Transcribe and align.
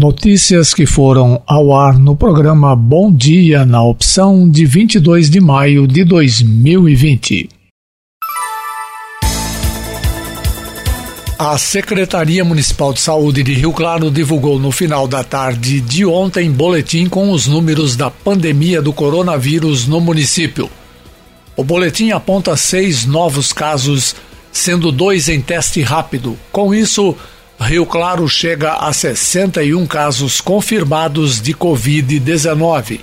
Notícias 0.00 0.72
que 0.72 0.86
foram 0.86 1.42
ao 1.44 1.74
ar 1.74 1.98
no 1.98 2.14
programa 2.14 2.76
Bom 2.76 3.12
Dia 3.12 3.66
na 3.66 3.82
opção 3.82 4.48
de 4.48 4.64
22 4.64 5.28
de 5.28 5.40
maio 5.40 5.88
de 5.88 6.04
2020. 6.04 7.48
A 11.36 11.58
Secretaria 11.58 12.44
Municipal 12.44 12.92
de 12.92 13.00
Saúde 13.00 13.42
de 13.42 13.52
Rio 13.54 13.72
Claro 13.72 14.08
divulgou 14.08 14.56
no 14.60 14.70
final 14.70 15.08
da 15.08 15.24
tarde 15.24 15.80
de 15.80 16.06
ontem 16.06 16.48
boletim 16.48 17.08
com 17.08 17.32
os 17.32 17.48
números 17.48 17.96
da 17.96 18.08
pandemia 18.08 18.80
do 18.80 18.92
coronavírus 18.92 19.88
no 19.88 20.00
município. 20.00 20.70
O 21.56 21.64
boletim 21.64 22.12
aponta 22.12 22.56
seis 22.56 23.04
novos 23.04 23.52
casos, 23.52 24.14
sendo 24.52 24.92
dois 24.92 25.28
em 25.28 25.40
teste 25.40 25.82
rápido. 25.82 26.38
Com 26.52 26.72
isso, 26.72 27.16
Rio 27.60 27.84
Claro 27.84 28.28
chega 28.28 28.74
a 28.74 28.92
61 28.92 29.84
casos 29.86 30.40
confirmados 30.40 31.40
de 31.40 31.52
Covid-19. 31.52 33.00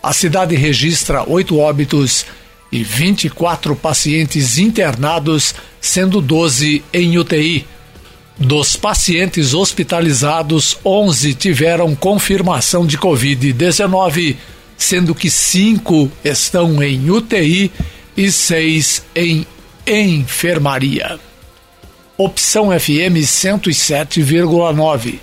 A 0.00 0.12
cidade 0.12 0.54
registra 0.54 1.28
oito 1.28 1.58
óbitos 1.58 2.24
e 2.70 2.84
24 2.84 3.74
pacientes 3.74 4.56
internados, 4.56 5.54
sendo 5.80 6.20
12 6.20 6.84
em 6.92 7.18
UTI. 7.18 7.66
Dos 8.38 8.76
pacientes 8.76 9.52
hospitalizados, 9.52 10.78
11 10.84 11.34
tiveram 11.34 11.94
confirmação 11.96 12.86
de 12.86 12.96
Covid-19, 12.96 14.36
sendo 14.78 15.14
que 15.14 15.28
cinco 15.28 16.10
estão 16.24 16.80
em 16.82 17.10
UTI 17.10 17.72
e 18.16 18.30
seis 18.30 19.02
em 19.14 19.44
enfermaria. 19.86 21.18
Opção 22.18 22.68
FM 22.68 23.20
107,9. 23.26 25.18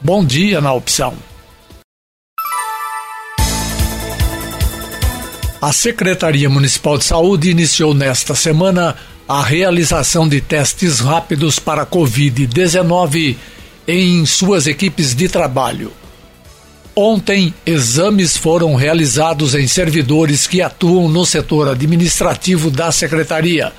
Bom 0.00 0.24
dia 0.24 0.62
na 0.62 0.72
opção. 0.72 1.12
A 5.60 5.70
Secretaria 5.74 6.48
Municipal 6.48 6.96
de 6.96 7.04
Saúde 7.04 7.50
iniciou 7.50 7.92
nesta 7.92 8.34
semana 8.34 8.96
a 9.28 9.42
realização 9.42 10.26
de 10.26 10.40
testes 10.40 11.00
rápidos 11.00 11.58
para 11.58 11.84
Covid-19 11.84 13.36
em 13.86 14.24
suas 14.24 14.66
equipes 14.66 15.14
de 15.14 15.28
trabalho. 15.28 15.92
Ontem, 16.96 17.52
exames 17.66 18.38
foram 18.38 18.74
realizados 18.74 19.54
em 19.54 19.66
servidores 19.66 20.46
que 20.46 20.62
atuam 20.62 21.10
no 21.10 21.26
setor 21.26 21.68
administrativo 21.68 22.70
da 22.70 22.90
Secretaria 22.90 23.70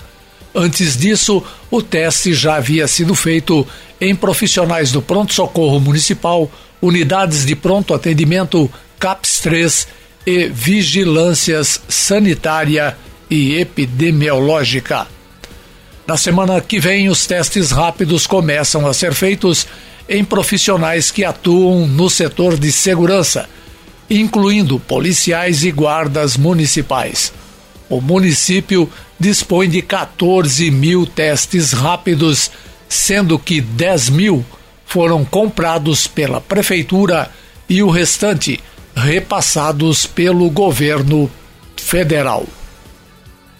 Antes 0.55 0.95
disso, 0.95 1.43
o 1.73 1.81
teste 1.81 2.35
já 2.35 2.57
havia 2.57 2.87
sido 2.87 3.15
feito 3.15 3.67
em 3.99 4.15
profissionais 4.15 4.91
do 4.91 5.01
pronto-socorro 5.01 5.79
municipal, 5.79 6.47
unidades 6.79 7.47
de 7.47 7.55
pronto 7.55 7.95
atendimento, 7.95 8.69
CAPS 8.99 9.39
3 9.39 9.87
e 10.23 10.49
vigilâncias 10.49 11.81
sanitária 11.89 12.95
e 13.27 13.55
epidemiológica. 13.55 15.07
Na 16.05 16.15
semana 16.15 16.61
que 16.61 16.79
vem, 16.79 17.09
os 17.09 17.25
testes 17.25 17.71
rápidos 17.71 18.27
começam 18.27 18.85
a 18.85 18.93
ser 18.93 19.15
feitos 19.15 19.65
em 20.07 20.23
profissionais 20.23 21.09
que 21.09 21.25
atuam 21.25 21.87
no 21.87 22.07
setor 22.07 22.55
de 22.55 22.71
segurança, 22.71 23.49
incluindo 24.07 24.79
policiais 24.79 25.63
e 25.63 25.71
guardas 25.71 26.37
municipais. 26.37 27.33
O 27.93 28.01
município 28.01 28.89
dispõe 29.19 29.69
de 29.69 29.79
14 29.79 30.71
mil 30.71 31.05
testes 31.05 31.73
rápidos, 31.73 32.49
sendo 32.89 33.37
que 33.37 33.61
10 33.61 34.09
mil 34.09 34.43
foram 34.83 35.23
comprados 35.23 36.07
pela 36.07 36.41
Prefeitura 36.41 37.29
e 37.69 37.83
o 37.83 37.91
restante 37.91 38.59
repassados 38.95 40.07
pelo 40.07 40.49
governo 40.49 41.29
federal. 41.77 42.47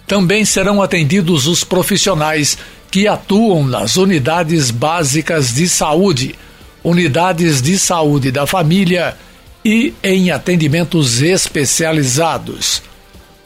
Também 0.04 0.44
serão 0.44 0.82
atendidos 0.82 1.46
os 1.46 1.62
profissionais 1.62 2.58
que 2.90 3.06
atuam 3.06 3.64
nas 3.64 3.96
unidades 3.96 4.72
básicas 4.72 5.54
de 5.54 5.68
saúde, 5.68 6.34
unidades 6.82 7.62
de 7.62 7.78
saúde 7.78 8.32
da 8.32 8.48
família 8.48 9.16
e 9.64 9.94
em 10.02 10.32
atendimentos 10.32 11.22
especializados. 11.22 12.82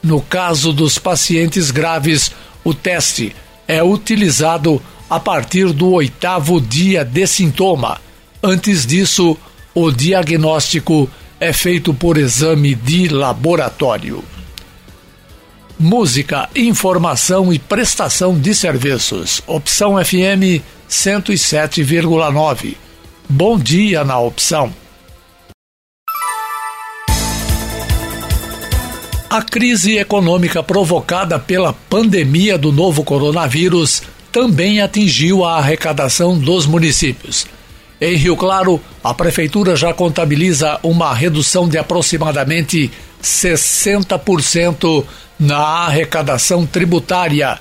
No 0.02 0.20
caso 0.20 0.72
dos 0.72 0.98
pacientes 0.98 1.70
graves, 1.70 2.30
o 2.64 2.72
teste 2.72 3.34
é 3.66 3.82
utilizado 3.82 4.80
a 5.10 5.18
partir 5.18 5.72
do 5.72 5.90
oitavo 5.92 6.60
dia 6.60 7.04
de 7.04 7.26
sintoma. 7.26 8.00
Antes 8.42 8.86
disso, 8.86 9.36
o 9.74 9.90
diagnóstico 9.90 11.10
é 11.40 11.52
feito 11.52 11.92
por 11.94 12.16
exame 12.16 12.74
de 12.74 13.08
laboratório. 13.08 14.22
Música, 15.78 16.48
informação 16.56 17.52
e 17.52 17.58
prestação 17.58 18.38
de 18.38 18.54
serviços. 18.54 19.40
Opção 19.46 20.02
FM 20.04 20.62
107,9. 20.90 22.76
Bom 23.28 23.58
dia 23.58 24.04
na 24.04 24.18
opção. 24.18 24.74
A 29.30 29.42
crise 29.42 29.98
econômica 29.98 30.62
provocada 30.62 31.38
pela 31.38 31.74
pandemia 31.74 32.56
do 32.56 32.72
novo 32.72 33.04
coronavírus 33.04 34.02
também 34.32 34.80
atingiu 34.80 35.44
a 35.44 35.58
arrecadação 35.58 36.38
dos 36.38 36.64
municípios. 36.64 37.46
Em 38.00 38.16
Rio 38.16 38.34
Claro, 38.38 38.80
a 39.04 39.12
prefeitura 39.12 39.76
já 39.76 39.92
contabiliza 39.92 40.80
uma 40.82 41.12
redução 41.12 41.68
de 41.68 41.76
aproximadamente 41.76 42.90
60% 43.22 45.04
na 45.38 45.58
arrecadação 45.58 46.64
tributária. 46.64 47.58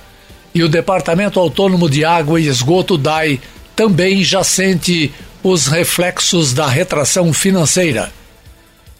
E 0.54 0.62
o 0.62 0.70
Departamento 0.70 1.38
Autônomo 1.38 1.90
de 1.90 2.02
Água 2.02 2.40
e 2.40 2.46
Esgoto 2.46 2.96
DAI 2.96 3.38
também 3.76 4.24
já 4.24 4.42
sente 4.42 5.12
os 5.42 5.66
reflexos 5.66 6.54
da 6.54 6.66
retração 6.66 7.30
financeira 7.30 8.10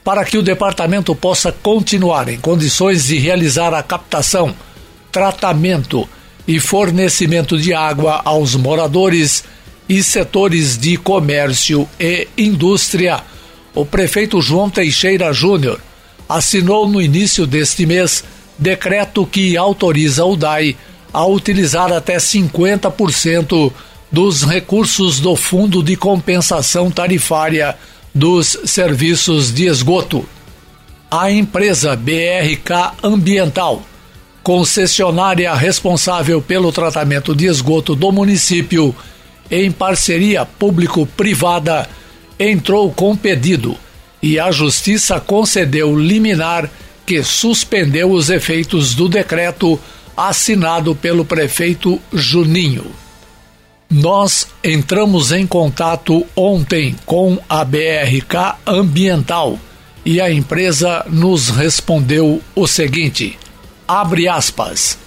para 0.05 0.25
que 0.25 0.39
o 0.39 0.43
departamento 0.43 1.15
possa 1.15 1.53
continuar 1.53 2.29
em 2.29 2.39
condições 2.39 3.07
de 3.07 3.19
realizar 3.19 3.75
a 3.75 3.83
captação, 3.83 4.55
tratamento 5.13 6.09
e 6.47 6.59
fornecimento 6.59 7.59
de 7.59 7.75
água 7.75 8.23
aos 8.25 8.55
moradores 8.55 9.45
e 9.89 10.03
setores 10.03 10.79
de 10.79 10.97
comércio 10.97 11.89
e 12.01 12.29
indústria. 12.37 13.23
O 13.75 13.85
prefeito 13.85 14.41
João 14.41 14.71
Teixeira 14.71 15.33
Júnior 15.33 15.81
assinou 16.29 16.89
no 16.89 17.01
início 17.01 17.47
deste 17.47 17.87
mês 17.87 18.25
decreto 18.59 19.27
que 19.27 19.57
autoriza 19.57 20.25
o 20.25 20.37
DAI 20.37 20.77
a 21.13 21.25
utilizar 21.27 21.93
até 21.93 22.17
50% 22.17 23.73
dos 24.11 24.43
recursos 24.43 25.21
do 25.21 25.37
Fundo 25.37 25.83
de 25.83 25.97
Compensação 25.97 26.91
Tarifária 26.91 27.77
dos 28.15 28.59
serviços 28.65 29.53
de 29.53 29.67
esgoto. 29.67 30.29
A 31.11 31.31
empresa 31.31 31.97
BRK 31.97 32.93
Ambiental, 33.03 33.83
concessionária 34.43 35.55
responsável 35.55 36.41
pelo 36.43 36.73
tratamento 36.73 37.35
de 37.35 37.47
esgoto 37.47 37.95
do 37.95 38.13
município, 38.13 38.95
em 39.51 39.71
parceria 39.71 40.45
público-privada, 40.45 41.89
entrou 42.39 42.93
com 42.93 43.17
pedido 43.17 43.77
e 44.23 44.39
a 44.39 44.51
Justiça 44.51 45.19
concedeu 45.21 45.99
liminar 45.99 46.71
que 47.07 47.23
suspendeu 47.23 48.11
os 48.11 48.29
efeitos 48.29 48.95
do 48.95 49.09
decreto 49.09 49.81
assinado 50.17 50.95
pelo 50.95 51.25
prefeito 51.25 52.01
Juninho. 52.13 52.85
Nós 53.91 54.47
entramos 54.63 55.33
em 55.33 55.47
contato 55.47 56.27
ontem 56.37 56.95
com 57.07 57.39
a 57.49 57.65
BRK 57.65 58.57
Ambiental 58.67 59.59
e 60.05 60.21
a 60.21 60.31
empresa 60.31 61.07
nos 61.09 61.49
respondeu 61.49 62.43
o 62.55 62.67
seguinte: 62.67 63.39
abre 63.87 64.29
aspas. 64.29 64.99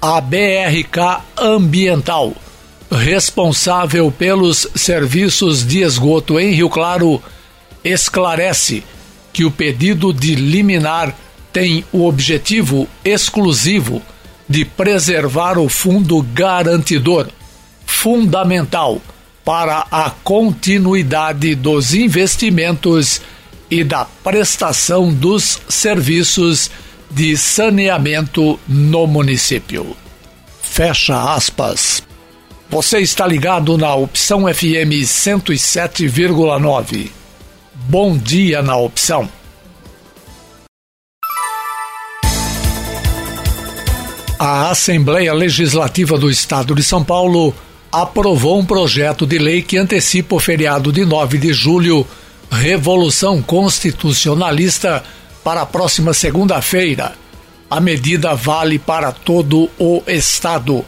A 0.00 0.18
BRK 0.18 1.24
Ambiental, 1.36 2.32
responsável 2.90 4.10
pelos 4.10 4.66
serviços 4.74 5.66
de 5.66 5.82
esgoto 5.82 6.40
em 6.40 6.52
Rio 6.52 6.70
Claro, 6.70 7.22
esclarece 7.84 8.82
que 9.30 9.44
o 9.44 9.50
pedido 9.50 10.10
de 10.10 10.34
liminar 10.34 11.14
tem 11.52 11.84
o 11.92 12.06
objetivo 12.06 12.88
exclusivo 13.04 14.00
de 14.48 14.64
preservar 14.64 15.58
o 15.58 15.68
fundo 15.68 16.22
garantidor 16.32 17.28
fundamental 18.06 19.02
para 19.44 19.84
a 19.90 20.12
continuidade 20.22 21.56
dos 21.56 21.92
investimentos 21.92 23.20
e 23.68 23.82
da 23.82 24.04
prestação 24.04 25.12
dos 25.12 25.60
serviços 25.68 26.70
de 27.10 27.36
saneamento 27.36 28.60
no 28.68 29.08
município. 29.08 29.96
Fecha 30.62 31.34
aspas. 31.34 32.00
Você 32.70 33.00
está 33.00 33.26
ligado 33.26 33.76
na 33.76 33.92
Opção 33.96 34.42
FM 34.42 35.02
107,9. 35.02 37.10
Bom 37.74 38.16
dia 38.16 38.62
na 38.62 38.76
Opção. 38.76 39.28
A 44.38 44.70
Assembleia 44.70 45.34
Legislativa 45.34 46.16
do 46.16 46.30
Estado 46.30 46.72
de 46.72 46.84
São 46.84 47.02
Paulo 47.02 47.52
aprovou 47.90 48.58
um 48.58 48.64
projeto 48.64 49.26
de 49.26 49.38
lei 49.38 49.62
que 49.62 49.76
antecipa 49.76 50.36
o 50.36 50.40
feriado 50.40 50.92
de 50.92 51.04
9 51.04 51.38
de 51.38 51.52
julho, 51.52 52.06
Revolução 52.50 53.42
Constitucionalista, 53.42 55.02
para 55.42 55.62
a 55.62 55.66
próxima 55.66 56.12
segunda-feira. 56.12 57.14
A 57.70 57.80
medida 57.80 58.34
vale 58.34 58.78
para 58.78 59.12
todo 59.12 59.68
o 59.78 60.02
Estado. 60.06 60.84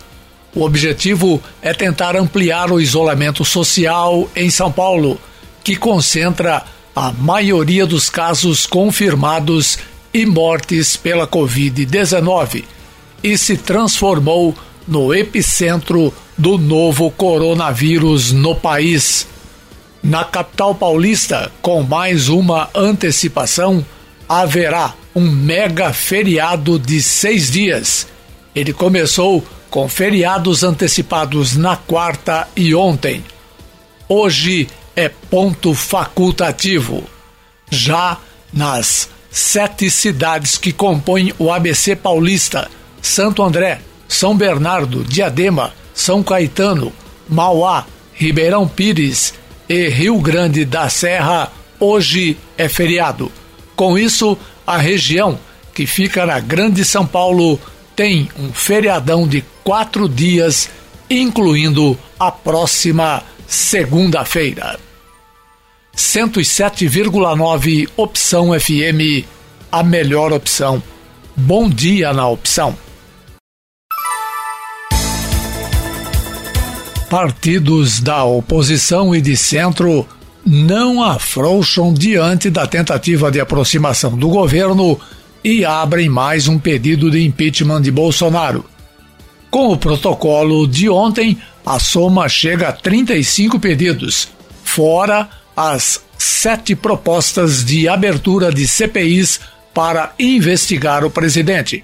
O 0.54 0.64
objetivo 0.64 1.42
é 1.60 1.72
tentar 1.72 2.16
ampliar 2.16 2.70
o 2.72 2.80
isolamento 2.80 3.44
social 3.44 4.28
em 4.34 4.50
São 4.50 4.70
Paulo, 4.70 5.20
que 5.62 5.76
concentra 5.76 6.64
a 6.94 7.12
maioria 7.12 7.86
dos 7.86 8.10
casos 8.10 8.66
confirmados 8.66 9.78
e 10.12 10.26
mortes 10.26 10.96
pela 10.96 11.26
Covid-19 11.26 12.64
e 13.22 13.36
se 13.36 13.56
transformou 13.56 14.54
no 14.86 15.14
epicentro 15.14 16.12
do 16.38 16.56
novo 16.56 17.10
coronavírus 17.10 18.30
no 18.30 18.54
país. 18.54 19.26
Na 20.00 20.24
capital 20.24 20.74
paulista, 20.74 21.50
com 21.60 21.82
mais 21.82 22.28
uma 22.28 22.70
antecipação, 22.72 23.84
haverá 24.28 24.94
um 25.14 25.28
mega 25.28 25.92
feriado 25.92 26.78
de 26.78 27.02
seis 27.02 27.50
dias. 27.50 28.06
Ele 28.54 28.72
começou 28.72 29.44
com 29.68 29.88
feriados 29.88 30.62
antecipados 30.62 31.56
na 31.56 31.76
quarta 31.76 32.48
e 32.54 32.74
ontem. 32.74 33.24
Hoje 34.08 34.68
é 34.94 35.08
ponto 35.08 35.74
facultativo. 35.74 37.02
Já 37.70 38.16
nas 38.52 39.08
sete 39.30 39.90
cidades 39.90 40.56
que 40.56 40.72
compõem 40.72 41.34
o 41.38 41.52
ABC 41.52 41.96
paulista: 41.96 42.70
Santo 43.02 43.42
André, 43.42 43.80
São 44.06 44.36
Bernardo, 44.36 45.04
Diadema, 45.04 45.74
São 45.98 46.22
Caetano, 46.22 46.92
Mauá, 47.28 47.84
Ribeirão 48.14 48.68
Pires 48.68 49.34
e 49.68 49.88
Rio 49.88 50.20
Grande 50.20 50.64
da 50.64 50.88
Serra, 50.88 51.50
hoje 51.80 52.38
é 52.56 52.68
feriado. 52.68 53.32
Com 53.74 53.98
isso, 53.98 54.38
a 54.64 54.78
região 54.78 55.36
que 55.74 55.86
fica 55.86 56.24
na 56.24 56.38
Grande 56.38 56.84
São 56.84 57.04
Paulo 57.04 57.60
tem 57.96 58.28
um 58.38 58.52
feriadão 58.52 59.26
de 59.26 59.42
quatro 59.64 60.08
dias, 60.08 60.70
incluindo 61.10 61.98
a 62.18 62.30
próxima 62.30 63.24
segunda-feira. 63.48 64.78
107,9 65.96 67.88
Opção 67.96 68.58
FM, 68.58 69.26
a 69.70 69.82
melhor 69.82 70.32
opção. 70.32 70.80
Bom 71.36 71.68
dia 71.68 72.12
na 72.12 72.28
opção. 72.28 72.78
Partidos 77.08 78.00
da 78.00 78.22
oposição 78.24 79.14
e 79.14 79.20
de 79.22 79.34
centro 79.34 80.06
não 80.44 81.02
afrouxam 81.02 81.92
diante 81.94 82.50
da 82.50 82.66
tentativa 82.66 83.30
de 83.30 83.40
aproximação 83.40 84.14
do 84.14 84.28
governo 84.28 85.00
e 85.42 85.64
abrem 85.64 86.10
mais 86.10 86.48
um 86.48 86.58
pedido 86.58 87.10
de 87.10 87.24
impeachment 87.24 87.80
de 87.80 87.90
Bolsonaro. 87.90 88.62
Com 89.50 89.72
o 89.72 89.76
protocolo 89.78 90.68
de 90.68 90.90
ontem, 90.90 91.38
a 91.64 91.78
soma 91.78 92.28
chega 92.28 92.68
a 92.68 92.72
35 92.72 93.58
pedidos, 93.58 94.28
fora 94.62 95.30
as 95.56 96.02
sete 96.18 96.76
propostas 96.76 97.64
de 97.64 97.88
abertura 97.88 98.52
de 98.52 98.68
CPIs 98.68 99.40
para 99.72 100.12
investigar 100.18 101.06
o 101.06 101.10
presidente. 101.10 101.82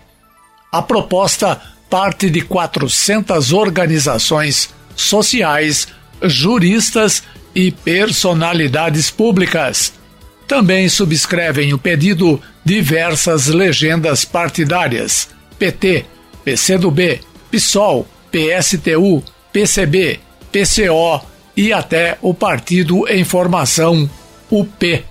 A 0.70 0.82
proposta 0.82 1.58
parte 1.88 2.28
de 2.28 2.42
400 2.42 3.52
organizações 3.52 4.68
sociais, 4.96 5.88
juristas 6.22 7.22
e 7.54 7.70
personalidades 7.70 9.10
públicas 9.10 9.92
também 10.46 10.88
subscrevem 10.88 11.72
o 11.72 11.78
pedido 11.78 12.40
diversas 12.64 13.46
legendas 13.46 14.24
partidárias: 14.24 15.28
PT, 15.58 16.04
PCdoB, 16.44 17.20
PSOL, 17.50 18.06
PSTU, 18.30 19.22
PCB, 19.52 20.20
PCO 20.52 21.24
e 21.56 21.72
até 21.72 22.18
o 22.20 22.34
Partido 22.34 23.08
em 23.08 23.24
Formação, 23.24 24.08
UP. 24.50 25.04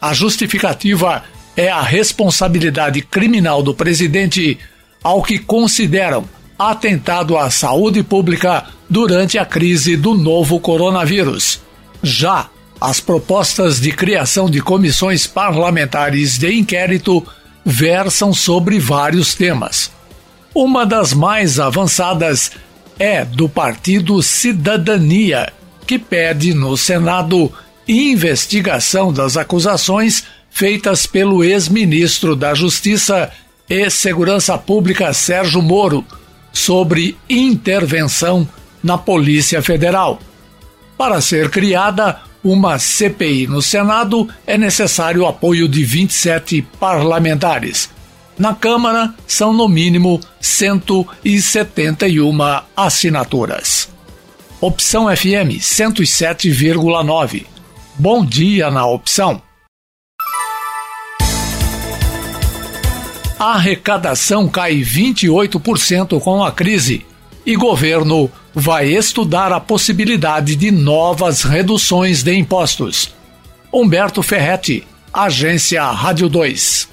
A 0.00 0.12
justificativa 0.12 1.22
é 1.56 1.68
a 1.68 1.82
responsabilidade 1.82 3.02
criminal 3.02 3.62
do 3.62 3.74
presidente 3.74 4.58
ao 5.02 5.22
que 5.22 5.38
consideram 5.38 6.28
atentado 6.58 7.36
à 7.36 7.50
saúde 7.50 8.02
pública 8.02 8.66
durante 8.92 9.38
a 9.38 9.46
crise 9.46 9.96
do 9.96 10.12
novo 10.12 10.60
coronavírus. 10.60 11.62
Já 12.02 12.50
as 12.78 13.00
propostas 13.00 13.80
de 13.80 13.90
criação 13.90 14.50
de 14.50 14.60
comissões 14.60 15.26
parlamentares 15.26 16.36
de 16.36 16.52
inquérito 16.52 17.26
versam 17.64 18.34
sobre 18.34 18.78
vários 18.78 19.34
temas. 19.34 19.90
Uma 20.54 20.84
das 20.84 21.14
mais 21.14 21.58
avançadas 21.58 22.50
é 22.98 23.24
do 23.24 23.48
Partido 23.48 24.22
Cidadania, 24.22 25.50
que 25.86 25.98
pede 25.98 26.52
no 26.52 26.76
Senado 26.76 27.50
investigação 27.88 29.10
das 29.10 29.38
acusações 29.38 30.24
feitas 30.50 31.06
pelo 31.06 31.42
ex-ministro 31.42 32.36
da 32.36 32.52
Justiça 32.52 33.30
e 33.70 33.88
Segurança 33.88 34.58
Pública 34.58 35.14
Sérgio 35.14 35.62
Moro 35.62 36.04
sobre 36.52 37.16
intervenção 37.30 38.46
na 38.82 38.98
Polícia 38.98 39.62
Federal. 39.62 40.18
Para 40.96 41.20
ser 41.20 41.50
criada 41.50 42.20
uma 42.44 42.78
CPI 42.78 43.46
no 43.46 43.62
Senado, 43.62 44.28
é 44.46 44.58
necessário 44.58 45.22
o 45.22 45.26
apoio 45.26 45.68
de 45.68 45.84
27 45.84 46.62
parlamentares. 46.80 47.90
Na 48.38 48.54
Câmara, 48.54 49.14
são 49.26 49.52
no 49.52 49.68
mínimo 49.68 50.20
171 50.40 52.36
assinaturas. 52.76 53.88
Opção 54.60 55.04
FM 55.14 55.58
107,9. 55.60 57.46
Bom 57.96 58.24
dia 58.24 58.70
na 58.70 58.86
opção. 58.86 59.42
A 63.38 63.54
arrecadação 63.54 64.48
cai 64.48 64.76
28% 64.76 66.20
com 66.20 66.44
a 66.44 66.52
crise 66.52 67.04
e 67.44 67.56
governo 67.56 68.30
vai 68.54 68.88
estudar 68.88 69.52
a 69.52 69.60
possibilidade 69.60 70.54
de 70.56 70.70
novas 70.70 71.42
reduções 71.42 72.22
de 72.22 72.34
impostos. 72.34 73.14
Humberto 73.72 74.22
Ferretti, 74.22 74.86
Agência 75.12 75.82
Rádio 75.84 76.28
2. 76.28 76.88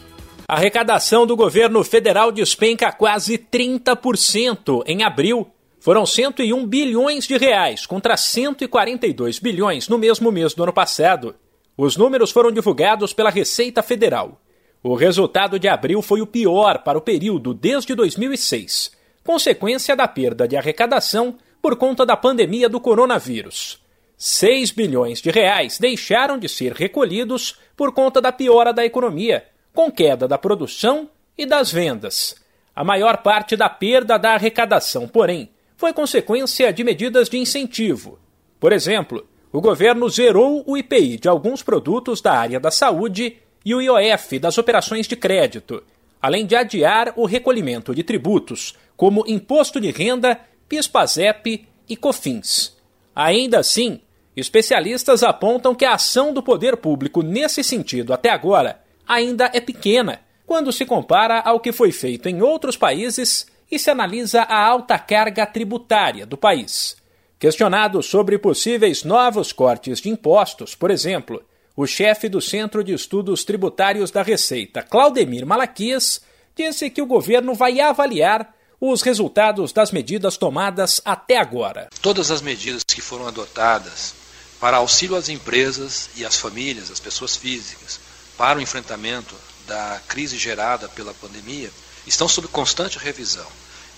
A 0.48 0.56
arrecadação 0.56 1.28
do 1.28 1.36
governo 1.36 1.84
federal 1.84 2.32
despenca 2.32 2.92
quase 2.92 3.38
30% 3.38 4.84
em 4.88 5.04
abril. 5.04 5.48
Foram 5.80 6.06
101 6.06 6.66
bilhões 6.66 7.28
de 7.28 7.38
reais 7.38 7.86
contra 7.86 8.18
142 8.18 9.40
bilhões 9.40 9.88
no 9.88 9.98
mesmo 9.98 10.32
mês 10.32 10.54
do 10.54 10.64
ano 10.64 10.74
passado. 10.74 11.36
Os 11.78 11.96
números 11.96 12.32
foram 12.32 12.52
divulgados 12.52 13.14
pela 13.14 13.30
Receita 13.30 13.84
Federal. 13.84 14.42
O 14.82 14.96
resultado 14.96 15.60
de 15.60 15.68
abril 15.68 16.02
foi 16.02 16.22
o 16.22 16.28
pior 16.28 16.80
para 16.80 16.98
o 16.98 17.02
período 17.02 17.54
desde 17.54 17.94
2006, 17.94 18.92
consequência 19.24 19.96
da 19.96 20.08
perda 20.08 20.48
de 20.48 20.56
arrecadação 20.56 21.38
por 21.62 21.76
conta 21.76 22.06
da 22.06 22.16
pandemia 22.16 22.70
do 22.70 22.80
coronavírus. 22.80 23.80
6 24.18 24.72
bilhões 24.72 25.22
de 25.22 25.32
reais 25.32 25.78
deixaram 25.80 26.38
de 26.38 26.50
ser 26.50 26.74
recolhidos 26.74 27.58
por 27.76 27.94
conta 27.94 28.20
da 28.22 28.32
piora 28.32 28.74
da 28.74 28.86
economia, 28.86 29.46
com 29.74 29.90
queda 29.90 30.28
da 30.28 30.38
produção 30.38 31.10
e 31.38 31.46
das 31.46 31.72
vendas. 31.72 32.36
A 32.76 32.84
maior 32.84 33.18
parte 33.18 33.56
da 33.56 33.70
perda 33.70 34.18
da 34.18 34.34
arrecadação, 34.34 35.08
porém, 35.08 35.50
foi 35.78 35.94
consequência 35.94 36.74
de 36.74 36.84
medidas 36.84 37.30
de 37.30 37.38
incentivo. 37.38 38.20
Por 38.60 38.74
exemplo, 38.74 39.26
o 39.52 39.62
governo 39.62 40.10
zerou 40.10 40.64
o 40.68 40.78
IPI 40.78 41.18
de 41.18 41.30
alguns 41.30 41.64
produtos 41.64 42.20
da 42.22 42.34
área 42.34 42.60
da 42.60 42.70
saúde 42.70 43.38
e 43.64 43.74
o 43.74 43.82
IOF 43.82 44.38
das 44.38 44.58
operações 44.58 45.08
de 45.08 45.16
crédito, 45.16 45.82
além 46.22 46.46
de 46.46 46.56
adiar 46.56 47.14
o 47.16 47.26
recolhimento 47.26 47.96
de 47.96 48.04
tributos, 48.04 48.76
como 48.98 49.24
imposto 49.26 49.80
de 49.80 49.92
renda 49.92 50.40
PIS/PASEP 50.70 51.68
e 51.90 51.98
COFINS. 51.98 52.78
Ainda 53.16 53.60
assim, 53.60 54.00
especialistas 54.36 55.24
apontam 55.24 55.76
que 55.76 55.84
a 55.84 55.96
ação 55.96 56.32
do 56.32 56.42
poder 56.42 56.78
público 56.78 57.22
nesse 57.22 57.64
sentido 57.64 58.14
até 58.14 58.30
agora 58.30 58.82
ainda 59.06 59.50
é 59.54 59.60
pequena 59.60 60.22
quando 60.46 60.72
se 60.72 60.86
compara 60.86 61.40
ao 61.40 61.60
que 61.60 61.72
foi 61.72 61.92
feito 61.92 62.30
em 62.30 62.42
outros 62.42 62.78
países 62.78 63.48
e 63.70 63.78
se 63.78 63.90
analisa 63.90 64.44
a 64.44 64.66
alta 64.66 64.98
carga 64.98 65.46
tributária 65.46 66.26
do 66.26 66.38
país. 66.38 66.96
Questionado 67.38 68.02
sobre 68.02 68.38
possíveis 68.38 69.04
novos 69.04 69.52
cortes 69.52 70.00
de 70.00 70.10
impostos, 70.10 70.76
por 70.76 70.92
exemplo, 70.92 71.44
o 71.76 71.88
chefe 71.88 72.28
do 72.28 72.42
Centro 72.42 72.84
de 72.84 72.94
Estudos 72.94 73.44
Tributários 73.44 74.12
da 74.12 74.22
Receita, 74.22 74.84
Claudemir 74.84 75.46
Malaquias, 75.46 76.22
disse 76.56 76.90
que 76.90 77.02
o 77.02 77.06
governo 77.06 77.54
vai 77.54 77.80
avaliar 77.80 78.54
os 78.80 79.02
resultados 79.02 79.74
das 79.74 79.92
medidas 79.92 80.38
tomadas 80.38 81.02
até 81.04 81.38
agora. 81.38 81.90
Todas 82.02 82.32
as 82.32 82.42
medidas 82.42 82.84
que 82.84 83.02
foram 83.02 83.28
adotadas 83.28 84.14
para 84.60 84.78
auxílio 84.78 85.16
às 85.16 85.30
empresas 85.30 86.10
e 86.16 86.26
às 86.26 86.36
famílias, 86.36 86.92
às 86.92 87.00
pessoas 87.00 87.36
físicas, 87.36 88.00
para 88.38 88.58
o 88.58 88.62
enfrentamento 88.62 89.36
da 89.68 90.02
crise 90.08 90.38
gerada 90.38 90.88
pela 90.90 91.14
pandemia, 91.14 91.72
estão 92.08 92.28
sob 92.28 92.48
constante 92.48 92.98
revisão. 92.98 93.48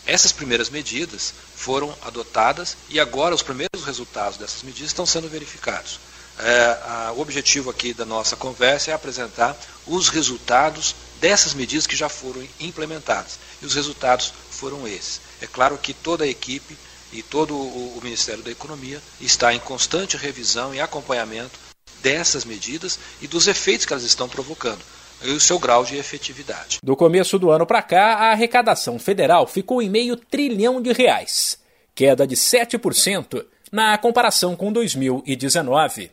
Essas 0.06 0.32
primeiras 0.32 0.70
medidas 0.70 1.34
foram 1.56 1.96
adotadas 2.02 2.76
e 2.90 3.00
agora 3.00 3.36
os 3.36 3.44
primeiros 3.44 3.86
resultados 3.86 4.38
dessas 4.38 4.64
medidas 4.64 4.90
estão 4.90 5.06
sendo 5.06 5.30
verificados. 5.30 6.00
É, 6.40 6.80
a, 6.86 7.14
o 7.16 7.22
objetivo 7.22 7.70
aqui 7.70 7.94
da 7.94 8.06
nossa 8.06 8.36
conversa 8.36 8.90
é 8.90 8.94
apresentar 8.94 9.56
os 9.86 10.10
resultados 10.10 10.96
dessas 11.22 11.54
medidas 11.54 11.86
que 11.86 11.96
já 11.96 12.10
foram 12.10 12.44
implementadas. 12.60 13.40
E 13.62 13.66
os 13.66 13.76
resultados 13.76 14.34
foram 14.50 14.88
esses. 14.88 15.22
É 15.40 15.46
claro 15.48 15.78
que 15.78 15.94
toda 15.94 16.26
a 16.26 16.28
equipe 16.28 16.76
e 17.14 17.22
todo 17.22 17.56
o, 17.56 18.00
Ministério 18.04 18.44
da 18.44 18.50
Economia 18.50 19.00
está 19.22 19.54
em 19.54 19.60
constante 19.60 20.18
revisão 20.18 20.74
e 20.74 20.82
acompanhamento 20.82 21.60
dessas 22.02 22.44
medidas 22.44 22.98
e 23.22 23.28
dos 23.28 23.48
efeitos 23.48 23.86
que 23.86 23.94
elas 23.94 24.04
estão 24.04 24.28
provocando 24.28 24.82
e 25.24 25.30
o 25.30 25.40
seu 25.40 25.60
grau 25.60 25.86
de 25.86 25.98
efetividade. 25.98 26.80
Do 26.82 26.96
começo 26.96 27.38
do 27.38 27.52
ano 27.52 27.66
para 27.66 27.84
cá, 27.84 28.16
a 28.16 28.32
arrecadação 28.32 28.98
federal 28.98 29.46
ficou 29.46 29.80
em 29.80 29.90
meio 29.90 30.16
trilhão 30.16 30.82
de 30.82 30.92
reais, 30.92 31.60
queda 31.94 32.26
de 32.26 32.36
7% 32.36 33.46
na 33.72 33.96
comparação 34.00 34.56
com 34.56 34.74
2019. 34.74 36.12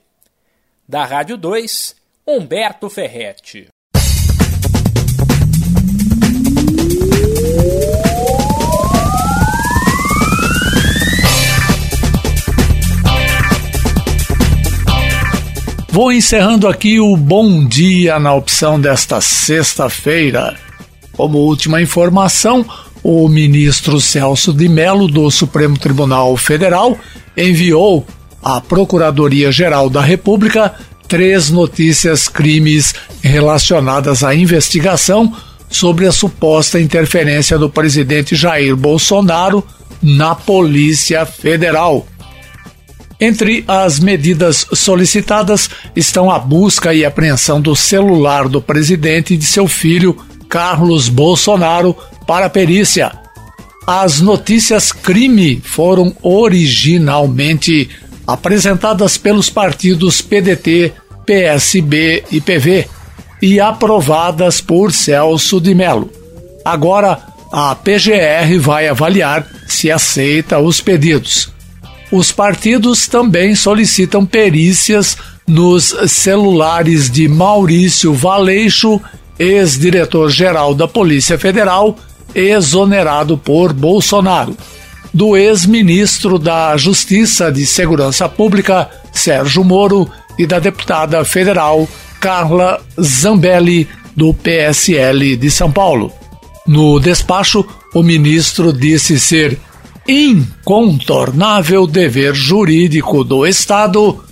Da 0.86 1.06
Rádio 1.06 1.38
2, 1.38 1.96
Humberto 2.26 2.90
Ferretti. 2.90 3.68
Vou 15.98 16.12
encerrando 16.12 16.68
aqui 16.68 17.00
o 17.00 17.16
bom 17.16 17.64
dia 17.64 18.20
na 18.20 18.32
opção 18.32 18.80
desta 18.80 19.20
sexta-feira. 19.20 20.54
Como 21.10 21.38
última 21.38 21.82
informação, 21.82 22.64
o 23.02 23.28
ministro 23.28 24.00
Celso 24.00 24.52
de 24.52 24.68
Mello 24.68 25.08
do 25.08 25.28
Supremo 25.28 25.76
Tribunal 25.76 26.36
Federal 26.36 26.96
enviou 27.36 28.06
à 28.40 28.60
Procuradoria-Geral 28.60 29.90
da 29.90 30.00
República 30.00 30.72
três 31.08 31.50
notícias 31.50 32.28
crimes 32.28 32.94
relacionadas 33.20 34.22
à 34.22 34.32
investigação 34.36 35.34
sobre 35.68 36.06
a 36.06 36.12
suposta 36.12 36.80
interferência 36.80 37.58
do 37.58 37.68
presidente 37.68 38.36
Jair 38.36 38.76
Bolsonaro 38.76 39.66
na 40.00 40.36
Polícia 40.36 41.26
Federal. 41.26 42.06
Entre 43.20 43.64
as 43.66 43.98
medidas 43.98 44.64
solicitadas 44.72 45.68
estão 45.96 46.30
a 46.30 46.38
busca 46.38 46.94
e 46.94 47.04
apreensão 47.04 47.60
do 47.60 47.74
celular 47.74 48.48
do 48.48 48.62
presidente 48.62 49.34
e 49.34 49.36
de 49.36 49.44
seu 49.44 49.66
filho, 49.66 50.16
Carlos 50.48 51.08
Bolsonaro, 51.08 51.96
para 52.26 52.48
perícia. 52.48 53.10
As 53.84 54.20
notícias 54.20 54.92
crime 54.92 55.60
foram 55.64 56.14
originalmente 56.22 57.88
apresentadas 58.26 59.18
pelos 59.18 59.50
partidos 59.50 60.20
PDT, 60.20 60.92
PSB 61.26 62.24
e 62.30 62.40
PV 62.40 62.86
e 63.42 63.58
aprovadas 63.58 64.60
por 64.60 64.92
Celso 64.92 65.60
de 65.60 65.74
Mello. 65.74 66.10
Agora, 66.64 67.18
a 67.50 67.74
PGR 67.74 68.58
vai 68.60 68.86
avaliar 68.86 69.46
se 69.66 69.90
aceita 69.90 70.58
os 70.58 70.80
pedidos. 70.80 71.57
Os 72.10 72.32
partidos 72.32 73.06
também 73.06 73.54
solicitam 73.54 74.24
perícias 74.24 75.16
nos 75.46 75.94
celulares 76.06 77.10
de 77.10 77.28
Maurício 77.28 78.14
Valeixo, 78.14 79.00
ex-diretor-geral 79.38 80.74
da 80.74 80.88
Polícia 80.88 81.38
Federal, 81.38 81.96
exonerado 82.34 83.36
por 83.36 83.72
Bolsonaro, 83.72 84.56
do 85.12 85.36
ex-ministro 85.36 86.38
da 86.38 86.76
Justiça 86.76 87.50
de 87.50 87.66
Segurança 87.66 88.28
Pública, 88.28 88.88
Sérgio 89.12 89.64
Moro, 89.64 90.10
e 90.38 90.46
da 90.46 90.60
deputada 90.60 91.24
federal 91.24 91.88
Carla 92.20 92.80
Zambelli, 93.00 93.88
do 94.16 94.32
PSL 94.32 95.36
de 95.36 95.50
São 95.50 95.70
Paulo. 95.70 96.12
No 96.66 96.98
despacho, 96.98 97.64
o 97.94 98.02
ministro 98.02 98.72
disse 98.72 99.18
ser 99.18 99.58
incontornável 100.08 101.86
dever 101.86 102.34
jurídico 102.34 103.22
do 103.22 103.46
Estado, 103.46 104.24